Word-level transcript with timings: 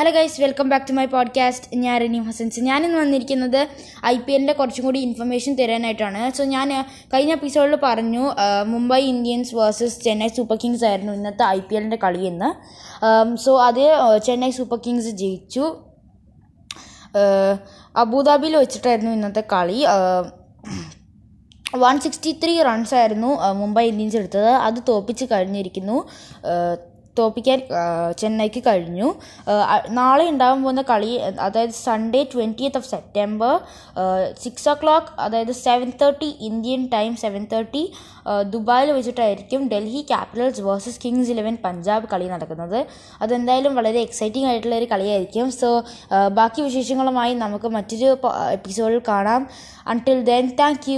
Hello 0.00 0.10
guys 0.10 0.40
welcome 0.40 0.68
back 0.68 0.86
to 0.88 0.92
my 0.92 1.04
podcast 1.04 1.78
ഞാൻ 1.78 2.00
റനീം 2.00 2.22
ഹസൻസ്. 2.26 2.60
ഞാനിന്ന് 2.60 2.98
വന്നിരിക്കുന്നത് 2.98 3.58
ഐ 4.06 4.12
പി 4.18 4.32
എല്ലിന്റെ 4.32 4.52
കുറച്ചും 4.52 4.84
കൂടി 4.84 5.00
ഇൻഫർമേഷൻ 5.00 5.54
തരാനായിട്ടാണ്. 5.54 6.22
സോ 6.36 6.44
ഞാൻ 6.44 6.70
കഴിഞ്ഞ 7.14 7.32
എപ്പിസോഡിൽ 7.32 7.78
പറഞ്ഞു 7.82 8.22
Mumbai 8.64 9.00
Indians 9.00 9.54
versus 9.54 10.00
Chennai 10.04 10.28
Super 10.28 10.58
Kings 10.64 10.84
ആയിരുന്നു 10.84 11.12
ഇന്നത്തെ 11.12 11.44
ഐ 11.46 11.58
പി 11.58 11.74
എല്ലിന്റെ 11.74 11.98
കളിയെന്ന് 12.04 12.48
സോ 13.44 13.62
അത് 13.62 13.82
ചെന്നൈ 14.26 14.50
സൂപ്പർ 14.50 14.80
കിങ്സ് 14.86 15.10
ജയിച്ചു. 15.22 15.66
അബുദാബിയിൽ 17.96 18.56
വെച്ചിട്ടായിരുന്നു 18.56 19.12
ഇന്നത്തെ 19.12 19.44
കളി. 19.52 19.84
വൺ 21.76 22.00
സിക്സ്റ്റി 22.00 22.32
ത്രീ 22.44 22.62
റൺസ് 22.62 22.94
ആയിരുന്നു 22.94 23.52
മുംബൈ 23.52 23.86
ഇന്ത്യൻസ് 23.88 24.16
എടുത്തത്. 24.16 24.50
അത് 24.68 24.80
തോപ്പിച്ച് 24.88 25.24
കഴിഞ്ഞിരിക്കുന്നു. 25.24 25.98
തോപ്പിക്കാൻ 27.20 27.60
ചെന്നൈക്ക് 28.20 28.60
കഴിഞ്ഞു. 28.68 29.08
നാളെ 29.98 30.24
ഉണ്ടാകാൻ 30.32 30.58
പോകുന്ന 30.64 30.82
കളി 30.90 31.12
അതായത് 31.46 31.74
Sunday 31.86 32.22
twentieth 32.32 32.78
of 32.80 32.88
September 32.94 33.54
six 34.44 34.68
o'clock 34.82 35.12
അതായത് 35.26 35.54
seven 35.64 35.90
thirty 36.02 36.30
Indian 36.50 36.82
time 36.94 37.12
seven 37.24 37.42
thirty 37.52 37.82
ദുബായിൽ 38.52 38.88
വെച്ചിട്ടായിരിക്കും 38.96 39.60
Delhi 39.72 40.02
Capitals 40.10 40.62
versus 40.68 41.00
Kings 41.04 41.32
Eleven 41.34 41.54
Punjab 41.64 42.06
കളി 42.12 42.26
നടക്കുന്നത്. 42.34 42.78
അതെന്തായാലും 43.24 43.74
വളരെ 43.80 44.00
എക്സൈറ്റിംഗ് 44.06 44.48
ആയിട്ടുള്ള 44.50 44.76
ഒരു 44.80 44.88
കളിയായിരിക്കും. 44.92 45.46
സോ 45.60 45.68
ബാക്കി 46.38 46.60
വിശേഷങ്ങളുമായി 46.68 47.34
നമുക്ക് 47.44 47.70
മറ്റൊരു 47.76 48.08
എപ്പിസോഡിൽ 48.56 49.02
കാണാം. 49.10 49.42
Until 49.92 50.18
then 50.30 50.46
thank 50.62 50.88